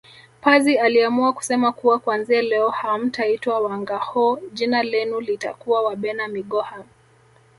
Pazi 0.41 0.77
aliamua 0.77 1.33
kusema 1.33 1.71
kuwa 1.71 1.99
kuanzia 1.99 2.41
leo 2.41 2.69
hamtaitwa 2.69 3.59
Wangâhoo 3.59 4.39
jina 4.53 4.83
lenu 4.83 5.19
litakuwa 5.19 5.81
Wabena 5.81 6.27
migoha 6.27 6.83